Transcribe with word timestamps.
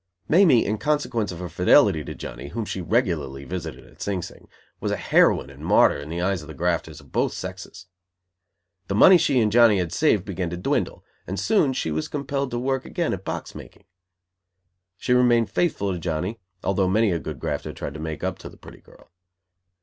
Mamie, 0.27 0.65
in 0.65 0.79
consequence 0.79 1.31
of 1.31 1.37
her 1.37 1.47
fidelity 1.47 2.03
to 2.03 2.15
Johnny, 2.15 2.47
whom 2.47 2.65
she 2.65 2.81
regularly 2.81 3.43
visited 3.45 3.85
at 3.85 4.01
Sing 4.01 4.23
Sing, 4.23 4.47
was 4.79 4.91
a 4.91 4.95
heroine 4.97 5.51
and 5.51 5.61
a 5.61 5.63
martyr 5.63 5.99
in 5.99 6.09
the 6.09 6.21
eyes 6.23 6.41
of 6.41 6.47
the 6.47 6.55
grafters 6.55 6.99
of 6.99 7.11
both 7.11 7.33
sexes. 7.33 7.85
The 8.87 8.95
money 8.95 9.19
she 9.19 9.39
and 9.39 9.51
Johnny 9.51 9.77
had 9.77 9.93
saved 9.93 10.25
began 10.25 10.49
to 10.49 10.57
dwindle, 10.57 11.05
and 11.27 11.39
soon 11.39 11.73
she 11.73 11.91
was 11.91 12.07
compelled 12.07 12.49
to 12.49 12.57
work 12.57 12.83
again 12.83 13.13
at 13.13 13.23
box 13.23 13.53
making. 13.53 13.83
She 14.97 15.13
remained 15.13 15.51
faithful 15.51 15.93
to 15.93 15.99
Johnny, 15.99 16.39
although 16.63 16.89
many 16.89 17.11
a 17.11 17.19
good 17.19 17.37
grafter 17.39 17.71
tried 17.71 17.93
to 17.93 17.99
make 17.99 18.23
up 18.23 18.39
to 18.39 18.49
the 18.49 18.57
pretty 18.57 18.79
girl. 18.81 19.11